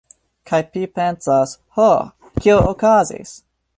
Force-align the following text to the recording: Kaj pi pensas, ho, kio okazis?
Kaj 0.51 0.59
pi 0.69 0.85
pensas, 0.95 1.53
ho, 1.77 1.87
kio 2.41 2.57
okazis? 2.71 3.37